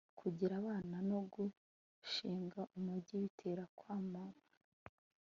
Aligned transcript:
kugira 0.19 0.53
abana 0.61 0.95
no 1.09 1.19
gushinga 1.33 2.61
umugi 2.77 3.13
bitera 3.21 3.63
kwamamara 3.77 4.41